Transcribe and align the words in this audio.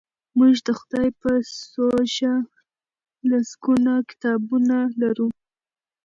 موږ 0.37 0.55
د 0.67 0.69
خدای 0.79 1.07
په 1.21 1.31
سوژه 1.73 2.33
لسګونه 3.29 3.93
کتابونه 4.09 4.77
لرو. 5.01 5.29